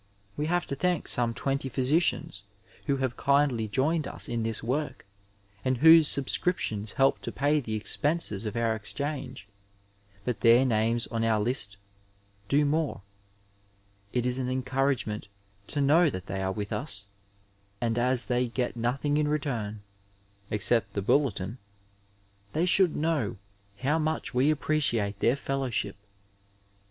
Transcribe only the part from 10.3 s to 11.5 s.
their names on our